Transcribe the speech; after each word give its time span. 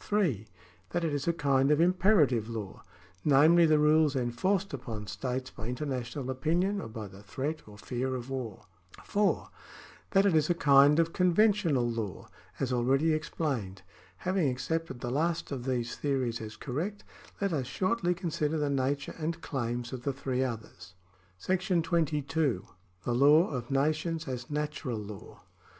(3) 0.00 0.48
That 0.90 1.04
it 1.04 1.14
is 1.14 1.28
a 1.28 1.32
kind 1.32 1.70
of 1.70 1.80
imperative 1.80 2.48
law, 2.48 2.82
namely 3.24 3.64
the 3.64 3.78
rules 3.78 4.16
enforced 4.16 4.74
upon 4.74 5.06
states 5.06 5.50
by 5.50 5.68
international 5.68 6.30
opinion 6.30 6.80
or 6.80 6.88
by 6.88 7.06
the 7.06 7.22
threat 7.22 7.62
or 7.68 7.78
fear 7.78 8.16
of 8.16 8.28
war. 8.28 8.54
§21] 8.54 8.56
OTHER 8.56 8.58
KINDS 8.58 8.96
OF 8.98 9.04
LAW 9.06 9.44
59 9.44 9.44
(4) 9.44 9.48
That 10.10 10.26
it 10.26 10.34
is 10.36 10.50
a 10.50 10.54
kind 10.54 10.98
of 10.98 11.12
conventional 11.12 11.88
law, 11.88 12.28
as 12.58 12.72
already 12.72 13.14
ex 13.14 13.28
plained. 13.28 13.82
Having 14.16 14.50
accepted 14.50 14.98
the 14.98 15.12
last 15.12 15.52
of 15.52 15.64
these 15.64 15.94
theories 15.94 16.40
as 16.40 16.56
correct, 16.56 17.04
let 17.40 17.52
us 17.52 17.68
shortly 17.68 18.14
consider 18.14 18.58
the 18.58 18.68
nature 18.68 19.14
and 19.16 19.40
claims 19.42 19.92
of 19.92 20.02
the 20.02 20.12
three 20.12 20.42
others.§ 20.42 20.94
22. 21.84 22.66
The 23.04 23.14
Law 23.14 23.46
of 23.48 23.70
Nations 23.70 24.26
as 24.26 24.50
Natural 24.50 24.98
Law. 24.98 25.42